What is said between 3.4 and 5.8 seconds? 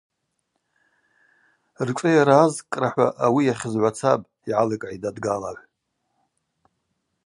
йахьызгӏвацапӏ, йгӏаликӏгӏитӏ адгалагӏв.